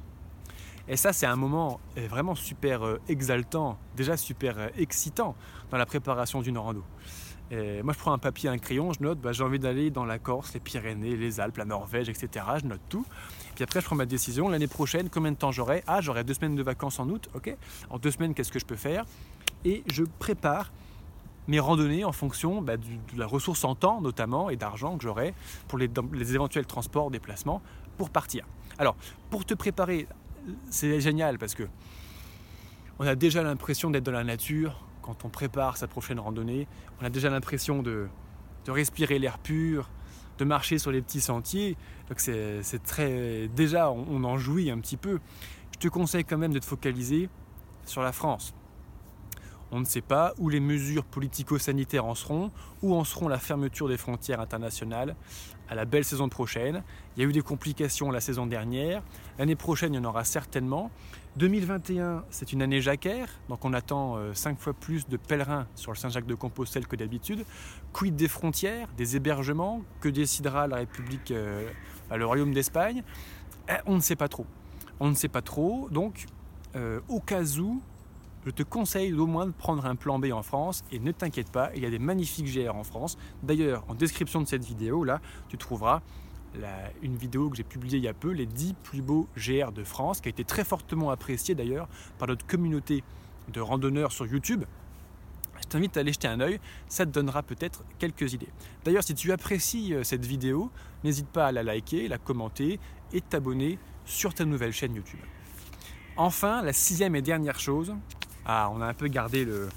Et 0.89 0.97
ça, 0.97 1.13
c'est 1.13 1.27
un 1.27 1.37
moment 1.37 1.81
euh, 1.97 2.07
vraiment 2.09 2.35
super 2.35 2.85
euh, 2.85 3.01
exaltant, 3.09 3.79
déjà 3.97 4.17
super 4.17 4.59
euh, 4.59 4.69
excitant 4.77 5.37
dans 5.71 5.79
la 5.79 5.87
préparation 5.87 6.43
d'une 6.43 6.59
rando. 6.59 6.83
Moi, 7.53 7.93
je 7.93 7.99
prends 7.99 8.13
un 8.13 8.19
papier, 8.19 8.49
un 8.49 8.59
crayon, 8.59 8.93
je 8.93 9.03
note, 9.03 9.19
bah, 9.19 9.33
j'ai 9.33 9.45
envie 9.45 9.59
d'aller 9.59 9.91
dans 9.91 10.05
la 10.05 10.19
Corse, 10.19 10.55
les 10.55 10.61
Pyrénées, 10.61 11.17
les 11.17 11.41
Alpes, 11.41 11.59
la 11.59 11.65
Norvège, 11.65 12.09
etc. 12.09 12.47
Je 12.63 12.67
note 12.67 12.81
tout. 12.89 13.05
Puis 13.55 13.65
après, 13.65 13.81
je 13.81 13.87
prends 13.87 13.97
ma 13.97 14.07
décision. 14.07 14.49
L'année 14.49 14.67
prochaine, 14.67 15.11
combien 15.11 15.33
de 15.33 15.37
temps 15.37 15.53
j'aurai? 15.53 15.85
Ah, 15.87 16.01
j'aurai 16.01 16.25
deux 16.25 16.35
semaines 16.35 16.57
de 16.57 16.63
vacances 16.63 16.99
en 16.99 17.09
août. 17.09 17.29
Ok. 17.35 17.55
En 17.91 17.99
deux 17.99 18.11
semaines, 18.11 18.35
qu'est-ce 18.35 18.53
que 18.53 18.59
je 18.59 18.65
peux 18.65 18.77
faire? 18.77 19.05
Et 19.65 19.85
je 19.87 20.05
prépare 20.19 20.73
mes 21.49 21.61
randonnées 21.61 22.05
en 22.05 22.13
fonction 22.13 22.63
bah, 22.63 22.77
de 22.77 23.19
la 23.19 23.27
ressource 23.27 23.65
en 23.65 23.75
temps 23.75 24.01
notamment 24.01 24.51
et 24.51 24.57
d'argent 24.57 24.97
que 24.97 25.03
j'aurai 25.03 25.35
pour 25.69 25.79
les, 25.79 25.89
éventuels 26.35 26.67
transports, 26.67 27.11
déplacements 27.11 27.61
pour 27.99 28.11
partir. 28.11 28.47
Alors, 28.79 28.97
pour 29.31 29.45
te 29.45 29.55
préparer, 29.55 30.07
c'est 30.71 31.01
génial 31.01 31.39
parce 31.39 31.55
que 31.55 31.65
on 32.99 33.07
a 33.07 33.15
déjà 33.15 33.43
l'impression 33.43 33.91
d'être 33.91 34.05
dans 34.05 34.13
la 34.13 34.25
nature 34.25 34.81
quand 35.03 35.25
on 35.25 35.29
prépare 35.29 35.77
sa 35.77 35.87
prochaine 35.89 36.19
randonnée. 36.19 36.67
On 37.01 37.05
a 37.05 37.11
déjà 37.11 37.29
l'impression 37.29 37.83
de, 37.83 38.09
respirer 38.69 39.19
l'air 39.19 39.39
pur, 39.39 39.91
de 40.39 40.45
marcher 40.45 40.79
sur 40.79 40.91
les 40.91 41.03
petits 41.03 41.21
sentiers. 41.21 41.77
Donc 42.09 42.21
c'est 42.21 42.83
très 42.85 43.49
déjà 43.49 43.91
on 43.91 44.25
en 44.25 44.39
jouit 44.39 44.71
un 44.71 44.79
petit 44.79 44.97
peu. 44.97 45.19
Je 45.73 45.79
te 45.79 45.89
conseille 45.89 46.25
quand 46.25 46.39
même 46.39 46.53
de 46.53 46.59
te 46.59 46.65
focaliser 46.65 47.29
sur 47.85 48.03
la 48.03 48.13
France 48.13 48.55
On 49.75 49.81
ne 49.81 49.87
sait 49.87 50.03
pas 50.03 50.35
où 50.37 50.51
les 50.51 50.61
mesures 50.61 51.05
politico-sanitaires 51.05 52.05
en 52.05 52.15
seront, 52.15 52.51
où 52.83 52.95
en 52.95 53.05
seront 53.05 53.27
la 53.27 53.39
fermeture 53.39 53.89
des 53.89 53.97
frontières 53.97 54.39
internationales 54.39 55.17
à 55.71 55.75
la 55.75 55.87
belle 55.87 56.05
saison 56.05 56.29
prochaine. 56.29 56.85
Il 57.17 57.23
y 57.23 57.27
a 57.27 57.29
eu 57.29 57.33
des 57.33 57.41
complications 57.41 58.11
la 58.11 58.21
saison 58.21 58.47
dernière. 58.47 59.03
L'année 59.39 59.57
prochaine, 59.57 59.95
il 59.95 59.97
y 59.97 60.01
en 60.01 60.05
aura 60.05 60.25
certainement. 60.25 60.91
2021, 61.37 62.25
c'est 62.29 62.53
une 62.53 62.61
année 62.61 62.83
jacquère, 62.83 63.29
donc 63.49 63.65
on 63.65 63.73
attend 63.73 64.19
5 64.35 64.51
euh, 64.51 64.61
fois 64.61 64.75
plus 64.75 65.09
de 65.09 65.17
pèlerins 65.17 65.67
sur 65.75 65.91
le 65.91 65.97
Saint-Jacques-de-Compostelle 65.97 66.87
que 66.87 66.95
d'habitude. 66.95 67.47
Quid 67.95 68.15
des 68.15 68.29
frontières, 68.29 68.89
des 68.99 69.17
hébergements, 69.17 69.81
que 70.03 70.11
décidera 70.11 70.67
la 70.67 70.77
République, 70.77 71.31
euh, 71.31 71.67
le 72.15 72.27
Royaume 72.27 72.53
d'Espagne? 72.53 73.03
Eh, 73.71 73.81
On 73.87 73.95
ne 73.95 74.01
sait 74.01 74.17
pas 74.17 74.29
trop. 74.29 74.45
On 75.01 75.09
ne 75.09 75.15
sait 75.15 75.29
pas 75.29 75.41
trop, 75.41 75.89
donc 75.91 76.27
euh, 76.77 77.01
au 77.09 77.21
cas 77.21 77.45
où, 77.59 77.81
je 78.45 78.51
te 78.51 78.63
conseille 78.63 79.13
au 79.13 79.27
moins 79.27 79.47
de 79.47 79.53
prendre 79.53 79.87
un 79.87 79.95
plan 79.95 80.19
B 80.19 80.27
en 80.33 80.43
France 80.43 80.83
et 80.91 80.99
ne 80.99 81.13
t'inquiète 81.13 81.51
pas, 81.51 81.71
il 81.75 81.83
y 81.83 81.87
a 81.87 81.91
des 81.91 81.99
magnifiques 81.99 82.53
GR 82.53 82.75
en 82.75 82.85
France. 82.85 83.17
D'ailleurs, 83.43 83.85
en 83.89 83.95
description 83.95 84.41
de 84.41 84.49
cette 84.49 84.65
vidéo, 84.65 85.05
là, 85.05 85.21
tu 85.49 85.59
trouveras 85.59 86.03
une 87.03 87.17
vidéo 87.17 87.49
que 87.49 87.57
j'ai 87.57 87.65
publiée 87.65 87.99
il 87.99 88.05
y 88.05 88.09
a 88.09 88.15
peu, 88.15 88.31
les 88.31 88.47
10 88.47 88.75
plus 88.83 89.01
beaux 89.01 89.27
GR 89.37 89.73
de 89.73 89.85
France, 89.85 90.21
qui 90.21 90.29
a 90.29 90.31
été 90.31 90.45
très 90.45 90.65
fortement 90.65 91.11
appréciée 91.11 91.55
d'ailleurs 91.55 91.89
par 92.19 92.29
notre 92.29 92.47
communauté 92.47 93.03
de 93.53 93.61
randonneurs 93.61 94.13
sur 94.13 94.27
YouTube. 94.27 94.65
Je 95.61 95.69
t'invite 95.69 95.97
à 95.97 96.01
aller 96.01 96.13
jeter 96.13 96.29
un 96.29 96.41
œil, 96.41 96.61
ça 96.89 97.07
te 97.07 97.11
donnera 97.11 97.43
peut-être 97.43 97.85
quelques 97.99 98.33
idées. 98.35 98.49
D'ailleurs, 98.85 99.05
si 99.05 99.15
tu 99.15 99.33
apprécies 99.33 99.95
euh, 99.95 100.03
cette 100.03 100.27
vidéo, 100.27 100.71
n'hésite 101.05 101.29
pas 101.29 101.47
à 101.47 101.53
la 101.53 101.63
liker, 101.63 102.09
la 102.09 102.19
commenter 102.19 102.81
et 103.13 103.21
t'abonner 103.21 103.79
sur 104.05 104.35
ta 104.35 104.45
nouvelle 104.45 104.73
chaîne 104.73 104.95
YouTube. 104.95 105.21
Enfin, 106.17 106.63
la 106.63 106.73
sixième 106.73 107.15
et 107.17 107.23
dernière 107.23 107.59
chose, 107.61 107.95
ah, 108.45 108.71
on 108.73 108.81
a 108.81 108.87
un 108.87 108.95
peu 108.95 109.07
gardé 109.07 109.45
le, 109.45 109.69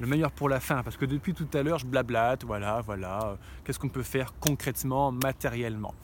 meilleur 0.00 0.32
pour 0.32 0.48
la 0.48 0.60
fin, 0.60 0.82
parce 0.82 0.96
que 0.96 1.04
depuis 1.04 1.34
tout 1.34 1.48
à 1.52 1.62
l'heure, 1.62 1.78
je 1.78 1.86
blablate, 1.86 2.44
voilà, 2.44 2.80
voilà, 2.80 3.24
euh, 3.24 3.36
qu'est-ce 3.64 3.78
qu'on 3.78 3.88
peut 3.90 4.02
faire 4.02 4.32
concrètement, 4.40 5.12
matériellement. 5.12 5.94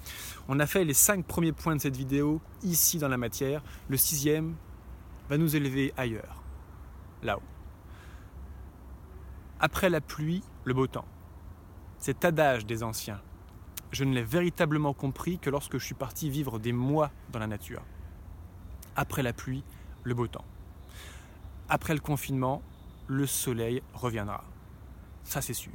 On 0.49 0.61
a 0.61 0.67
fait 0.67 0.85
les 0.85 0.95
cinq 0.95 1.25
premiers 1.25 1.53
points 1.53 1.77
de 1.77 1.81
cette 1.81 1.97
vidéo 1.97 2.41
ici 2.63 2.99
dans 2.99 3.09
la 3.09 3.17
matière. 3.17 3.63
Le 3.89 3.97
sixième 3.97 4.55
va 5.29 5.39
nous 5.39 5.57
élever 5.57 5.95
ailleurs, 5.97 6.43
là-haut. 7.23 7.43
Après 9.59 9.91
la 9.91 10.01
pluie, 10.01 10.43
le 10.65 10.75
beau 10.75 10.87
temps. 10.87 11.07
Cet 11.99 12.25
adage 12.25 12.67
des 12.67 12.83
anciens, 12.83 13.21
je 13.93 14.05
ne 14.05 14.15
l'ai 14.15 14.23
véritablement 14.23 14.93
compris 14.93 15.39
que 15.39 15.51
lorsque 15.51 15.79
je 15.79 15.85
suis 15.85 15.95
parti 15.95 16.31
vivre 16.31 16.59
des 16.59 16.73
mois 16.73 17.11
dans 17.33 17.39
la 17.39 17.47
nature. 17.47 17.83
Après 18.95 19.23
la 19.23 19.33
pluie, 19.33 19.65
le 20.05 20.15
beau 20.15 20.27
temps 20.27 20.45
après 21.71 21.95
le 21.95 22.01
confinement, 22.01 22.63
le 23.07 23.27
soleil 23.27 23.83
reviendra. 23.95 24.45
Ça, 25.25 25.41
c'est 25.41 25.55
sûr. 25.55 25.73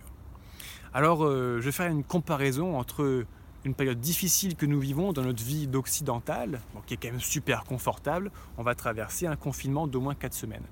Alors, 0.94 1.26
euh, 1.26 1.60
je 1.60 1.66
vais 1.66 1.72
faire 1.72 1.90
une 1.90 2.04
comparaison 2.04 2.78
entre 2.78 3.26
une 3.64 3.74
période 3.74 4.00
difficile 4.00 4.56
que 4.56 4.66
nous 4.66 4.80
vivons 4.80 5.12
dans 5.12 5.24
notre 5.24 5.44
vie 5.44 5.68
d'occidental, 5.68 6.62
qui 6.86 6.94
est 6.94 6.98
quand 6.98 7.10
même 7.10 7.20
super 7.20 7.64
confortable, 7.64 8.32
on 8.58 8.64
va 8.64 8.76
traverser 8.76 9.26
un 9.26 9.36
confinement 9.36 9.88
d'au 9.88 10.02
moins 10.02 10.14
4 10.14 10.34
semaines. 10.34 10.66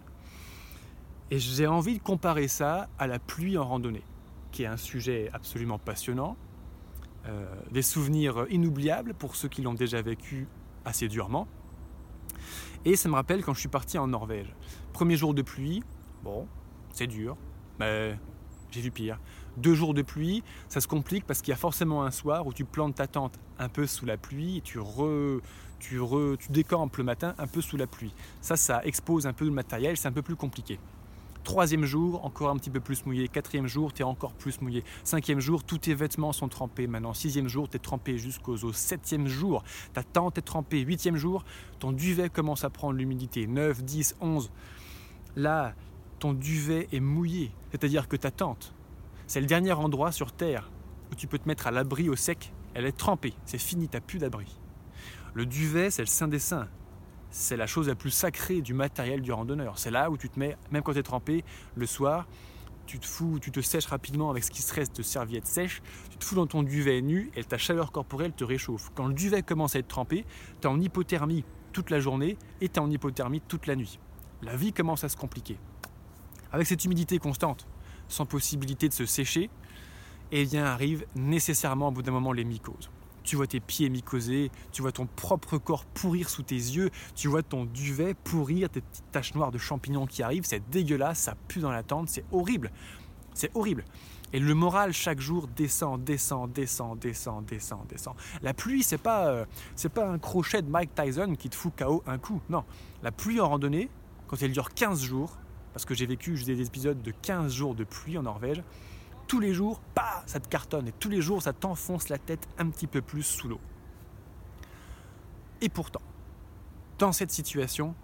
Et 1.32 1.39
j'ai 1.39 1.65
envie 1.65 1.98
de 1.98 2.03
comparer 2.03 2.48
ça 2.48 2.89
à 3.00 3.08
la 3.08 3.18
pluie 3.18 3.58
en 3.58 3.68
randonnée, 3.68 4.03
qui 4.51 4.63
est 4.63 4.68
un 4.68 4.77
sujet 4.77 5.32
absolument 5.34 5.80
passionnant, 5.80 6.38
euh, 7.27 7.46
des 7.72 7.82
souvenirs 7.82 8.46
inoubliables 8.50 9.13
pour 9.15 9.36
ceux 9.36 9.48
qui 9.48 9.63
l'ont 9.63 9.74
déjà 9.74 10.01
vécu 10.01 10.48
assez 10.86 11.08
durement. 11.08 11.48
Et 12.86 12.98
ça 12.98 13.08
me 13.08 13.16
rappelle 13.16 13.44
quand 13.44 13.54
je 13.54 13.62
suis 13.62 13.70
parti 13.70 13.98
en 13.98 14.08
Norvège. 14.08 14.54
Premier 14.92 15.16
jour 15.16 15.34
de 15.34 15.42
pluie, 15.42 15.82
bon, 16.22 16.48
c'est 16.92 17.08
dur, 17.08 17.38
mais 17.80 18.18
j'ai 18.72 18.82
vu 18.82 18.92
pire. 18.92 19.20
Deux 19.56 19.74
jours 19.74 19.94
de 19.94 20.02
pluie, 20.02 20.44
ça 20.68 20.82
se 20.82 20.88
complique 20.88 21.25
parce 21.25 21.42
qu'il 21.42 21.52
y 21.52 21.54
a 21.54 21.58
forcément 21.58 22.04
un 22.04 22.12
soir 22.12 22.46
où 22.46 22.52
tu 22.54 22.66
plantes 22.66 22.96
ta 22.96 23.08
tente 23.08 23.40
un 23.58 23.70
peu 23.70 23.88
sous 23.88 24.06
la 24.06 24.18
pluie 24.18 24.58
et 24.58 24.62
tu, 24.62 24.80
re, 24.80 25.40
tu, 25.80 26.02
re, 26.02 26.36
tu 26.38 26.52
décampes 26.52 26.98
le 26.98 27.06
matin 27.06 27.36
un 27.38 27.48
peu 27.48 27.62
sous 27.62 27.78
la 27.78 27.88
pluie. 27.88 28.13
Ça, 28.42 28.58
ça 28.58 28.84
expose 28.84 29.28
un 29.28 29.34
peu 29.34 29.46
le 29.46 29.52
matériel, 29.52 29.96
c'est 29.96 30.10
un 30.10 30.12
peu 30.12 30.22
plus 30.22 30.36
compliqué. 30.36 30.78
Troisième 31.44 31.84
jour, 31.84 32.24
encore 32.24 32.50
un 32.50 32.58
petit 32.58 32.70
peu 32.70 32.80
plus 32.80 33.06
mouillé. 33.06 33.28
Quatrième 33.28 33.68
jour, 33.68 33.92
tu 33.92 34.02
es 34.02 34.06
encore 34.06 34.34
plus 34.34 34.62
mouillé. 34.62 34.84
Cinquième 35.04 35.42
jour, 35.42 35.64
tous 35.64 35.78
tes 35.78 35.94
vêtements 35.94 36.32
sont 36.32 36.48
trempés 36.48 36.88
maintenant. 36.88 37.14
Sixième 37.14 37.50
jour, 37.50 37.68
tu 37.68 37.76
es 37.76 37.80
trempé 37.80 38.18
jusqu'aux 38.18 38.64
os. 38.64 38.76
Septième 38.76 39.28
jour, 39.28 39.62
ta 39.92 40.04
tente 40.04 40.38
est 40.38 40.42
trempée. 40.44 40.80
Huitième 40.80 41.18
jour, 41.18 41.44
ton 41.80 41.92
duvet 41.92 42.30
commence 42.30 42.64
à 42.64 42.70
prendre 42.70 42.98
l'humidité. 42.98 43.46
9, 43.46 43.84
10, 43.84 44.16
11. 44.22 44.52
Là, 45.36 45.74
ton 46.20 46.34
duvet 46.34 46.88
est 46.94 47.02
mouillé. 47.02 47.52
C'est-à-dire 47.72 48.08
que 48.08 48.16
ta 48.16 48.32
tente, 48.32 48.74
c'est 49.28 49.42
le 49.42 49.48
dernier 49.48 49.74
endroit 49.74 50.14
sur 50.14 50.32
Terre 50.32 50.72
où 51.12 51.16
tu 51.16 51.28
peux 51.28 51.40
te 51.40 51.48
mettre 51.48 51.68
à 51.68 51.72
l'abri 51.72 52.08
au 52.08 52.16
sec. 52.16 52.54
Elle 52.74 52.86
est 52.86 52.98
trempée. 52.98 53.34
C'est 53.46 53.58
fini, 53.58 53.90
tu 53.90 54.00
plus 54.00 54.20
d'abri. 54.20 54.48
Le 55.34 55.46
duvet, 55.46 55.90
c'est 55.90 56.04
le 56.04 56.08
saint 56.08 56.30
des 56.30 56.40
saints 56.40 56.70
c'est 57.34 57.58
la 57.58 57.66
chose 57.66 57.88
la 57.88 57.96
plus 57.96 58.12
sacrée 58.12 58.62
du 58.62 58.75
matériel 58.75 59.22
du 59.22 59.32
randonneur. 59.32 59.80
C'est 59.80 59.90
là 59.90 60.12
où 60.12 60.18
tu 60.18 60.30
te 60.30 60.40
mets, 60.40 60.56
même 60.72 60.84
quand 60.84 60.94
tu 60.94 61.00
es 61.00 61.04
trempé, 61.04 61.44
le 61.75 61.88
soir, 61.88 62.28
tu 62.86 63.00
te 63.00 63.08
fous, 63.08 63.40
tu 63.42 63.50
te 63.50 63.60
sèches 63.60 63.88
rapidement 63.88 64.30
avec 64.30 64.44
ce 64.44 64.52
qui 64.52 64.62
se 64.62 64.72
reste 64.72 64.96
de 64.96 65.02
serviette 65.02 65.48
sèche, 65.48 65.82
tu 66.12 66.18
te 66.18 66.24
fous 66.24 66.36
dans 66.36 66.46
ton 66.46 66.62
duvet 66.62 67.02
nu 67.02 67.32
et 67.36 67.44
ta 67.44 67.58
chaleur 67.58 67.92
corporelle 67.92 68.34
te 68.34 68.44
réchauffe. 68.44 68.92
Quand 68.94 69.08
le 69.08 69.16
duvet 69.16 69.42
commence 69.42 69.75
à 69.75 69.80
être 69.80 69.88
trempé, 69.88 70.25
tu 70.62 70.68
es 70.68 70.70
en 70.70 70.80
hypothermie 70.80 71.44
toute 71.72 71.90
la 71.90 72.00
journée 72.00 72.38
et 72.62 72.70
tu 72.70 72.75
es 72.75 72.80
en 72.80 72.92
hypothermie 72.92 73.42
toute 73.42 73.66
la 73.66 73.75
nuit. 73.75 74.00
La 74.44 74.56
vie 74.56 74.72
commence 74.72 75.04
à 75.04 75.10
se 75.10 75.18
compliquer. 75.18 75.58
Avec 76.52 76.68
cette 76.68 76.86
humidité 76.86 77.18
constante, 77.18 77.68
sans 78.10 78.28
possibilité 78.28 78.88
de 78.88 78.94
se 78.94 79.08
sécher, 79.08 79.50
eh 80.32 80.46
bien 80.46 80.66
arrive 80.66 81.08
nécessairement 81.16 81.88
au 81.88 81.92
bout 81.92 82.04
d'un 82.04 82.12
moment 82.12 82.32
les 82.32 82.44
mycoses 82.44 82.92
tu 83.24 83.36
vois 83.36 83.48
tes 83.48 83.60
pieds 83.60 83.89
mycosés, 83.89 84.51
tu 84.72 84.82
vois 84.82 84.92
ton 84.92 85.06
propre 85.06 85.58
corps 85.58 85.86
pourrir 85.86 86.30
sous 86.30 86.44
tes 86.44 86.56
yeux, 86.56 86.89
tu 87.15 87.27
vois 87.27 87.44
ton 87.44 87.65
duvet 87.65 88.13
pourrir, 88.13 88.70
tes 88.70 88.82
petites 88.82 89.12
taches 89.12 89.36
noires 89.36 89.51
de 89.51 89.58
champignons 89.58 90.06
qui 90.06 90.24
arrivent, 90.24 90.46
c'est 90.46 90.70
dégueulasse, 90.70 91.20
ça 91.20 91.36
pue 91.48 91.60
dans 91.60 91.72
la 91.72 91.84
tente, 91.84 92.10
c'est 92.10 92.25
horrible. 92.32 92.72
C'est 93.34 93.51
horrible. 93.56 93.84
Et 94.32 94.39
le 94.39 94.53
moral 94.56 94.94
chaque 94.94 95.20
jour 95.20 95.48
descend, 95.48 96.03
descend, 96.03 96.51
descend, 96.51 96.98
descend, 96.98 97.46
descend, 97.46 97.88
descend. 97.88 98.15
La 98.42 98.53
pluie, 98.53 98.82
c'est 98.82 98.98
pas, 98.98 99.27
euh, 99.27 99.46
c'est 99.75 99.89
pas 99.89 100.08
un 100.08 100.18
crochet 100.18 100.62
de 100.63 100.70
Mike 100.70 100.96
Tyson 100.96 101.36
qui 101.38 101.50
te 101.50 101.56
fout 101.56 101.74
KO 101.77 102.03
un 102.08 102.18
coup. 102.18 102.42
Non, 102.50 102.63
la 103.03 103.12
pluie 103.12 103.39
en 103.39 103.50
randonnée, 103.50 103.89
quand 104.27 104.42
elle 104.42 104.51
dure 104.51 104.74
15 104.74 105.03
jours, 105.03 105.38
parce 105.74 105.86
que 105.86 105.94
j'ai 105.94 106.08
vécu 106.08 106.34
des 106.44 106.62
épisodes 106.62 107.01
de 107.01 107.12
15 107.12 107.53
jours 107.53 107.75
de 107.75 107.84
pluie 107.84 108.18
en 108.18 108.24
Norvège, 108.24 108.63
tous 109.34 109.40
les 109.40 109.56
jours, 109.56 109.82
bah, 109.96 110.22
ça 110.28 110.40
te 110.40 110.48
cartonne. 110.48 110.90
Et 110.90 110.92
tous 110.92 111.10
les 111.10 111.20
jours, 111.20 111.42
ça 111.42 111.54
t'enfonce 111.54 112.10
la 112.10 112.20
tête 112.20 112.48
un 112.60 112.70
petit 112.70 112.86
peu 112.86 113.02
plus 113.02 113.24
sous 113.24 113.48
l'eau. 113.48 113.60
Et 115.60 115.70
pourtant, 115.70 116.04
dans 117.00 117.12
cette 117.12 117.32
situation, 117.32 117.96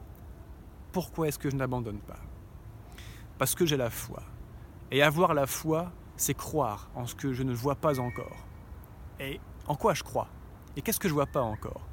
pourquoi 0.91 1.27
est-ce 1.27 1.37
que 1.37 1.51
je 1.51 1.55
n'abandonne 1.55 1.99
pas? 1.99 2.17
Parce 3.37 3.53
que 3.53 3.67
j'ai 3.67 3.77
la 3.77 3.91
foi. 3.91 4.23
Et 4.89 5.03
avoir 5.03 5.35
la 5.35 5.45
foi, 5.45 5.91
c'est 6.17 6.33
croire 6.33 6.89
en 6.95 7.05
ce 7.05 7.13
que 7.13 7.31
je 7.31 7.43
ne 7.43 7.53
vois 7.53 7.75
pas 7.75 7.99
encore. 7.99 8.47
Et 9.19 9.39
en 9.67 9.75
quoi 9.75 9.93
je 9.93 10.01
crois? 10.01 10.29
Et 10.77 10.81
qu'est-ce 10.81 10.99
que 10.99 11.09
je 11.09 11.13
vois 11.13 11.27
pas 11.27 11.43
encore? 11.43 11.87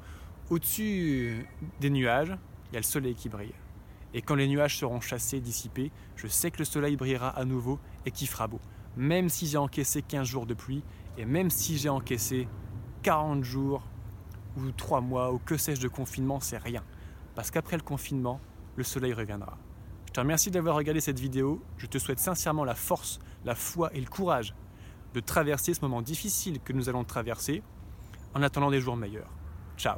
Au-dessus 0.49 1.47
des 1.79 1.91
nuages, 1.91 2.35
il 2.71 2.73
y 2.73 2.77
a 2.77 2.79
le 2.79 2.83
soleil 2.83 3.13
qui 3.13 3.29
brille. 3.29 3.53
Et 4.15 4.23
quand 4.23 4.33
les 4.33 4.47
nuages 4.47 4.79
seront 4.79 4.99
chassés, 4.99 5.41
dissipés, 5.41 5.91
je 6.15 6.25
sais 6.25 6.49
que 6.49 6.57
le 6.57 6.65
soleil 6.65 6.95
brillera 6.95 7.29
à 7.29 7.45
nouveau 7.45 7.77
et 8.07 8.09
qu'il 8.09 8.27
fera 8.27 8.47
beau 8.47 8.59
même 8.97 9.29
si 9.29 9.47
j'ai 9.47 9.57
encaissé 9.57 10.01
15 10.01 10.27
jours 10.27 10.45
de 10.45 10.53
pluie, 10.53 10.83
et 11.17 11.25
même 11.25 11.49
si 11.49 11.77
j'ai 11.77 11.89
encaissé 11.89 12.47
40 13.03 13.43
jours 13.43 13.83
ou 14.57 14.71
3 14.71 15.01
mois 15.01 15.31
ou 15.31 15.37
que 15.37 15.55
sais-je 15.55 15.81
de 15.81 15.87
confinement, 15.87 16.39
c'est 16.39 16.57
rien. 16.57 16.83
Parce 17.35 17.51
qu'après 17.51 17.77
le 17.77 17.83
confinement, 17.83 18.41
le 18.75 18.83
soleil 18.83 19.13
reviendra. 19.13 19.57
Je 20.07 20.13
te 20.13 20.19
remercie 20.19 20.49
d'avoir 20.49 20.75
regardé 20.75 20.99
cette 20.99 21.19
vidéo. 21.19 21.61
Je 21.77 21.85
te 21.85 21.99
souhaite 21.99 22.19
sincèrement 22.19 22.65
la 22.65 22.75
force, 22.75 23.19
la 23.45 23.55
foi 23.55 23.93
et 23.93 24.01
le 24.01 24.07
courage 24.07 24.55
de 25.13 25.19
traverser 25.19 25.73
ce 25.73 25.81
moment 25.81 26.01
difficile 26.01 26.59
que 26.59 26.73
nous 26.73 26.89
allons 26.89 27.03
traverser 27.03 27.61
en 28.33 28.41
attendant 28.41 28.71
des 28.71 28.81
jours 28.81 28.97
meilleurs. 28.97 29.29
Ciao 29.77 29.97